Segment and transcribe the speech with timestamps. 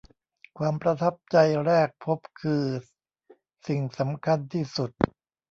[0.57, 2.63] ความประทับใจแรกพบคือ
[3.67, 4.91] สิ่งสำคัญที่สุด